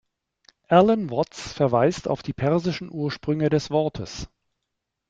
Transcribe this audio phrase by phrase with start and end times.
[0.67, 4.29] Alan Watts verweist auf die persischen Ursprünge des Wortes.